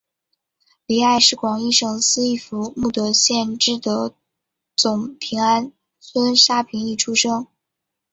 [0.87, 4.15] 黎艾是广义省思义府慕德县知德
[4.75, 7.45] 总平安村沙平邑出生。